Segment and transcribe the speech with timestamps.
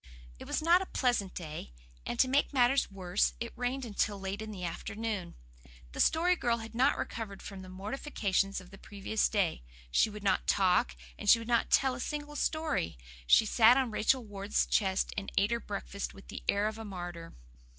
[0.39, 1.73] It was not a pleasant day,
[2.07, 5.35] and to make matters worse it rained until late in the afternoon.
[5.91, 9.61] The Story Girl had not recovered from the mortifications of the previous day;
[9.91, 13.91] she would not talk, and she would not tell a single story; she sat on
[13.91, 17.35] Rachel Ward's chest and ate her breakfast with the air of a martyr.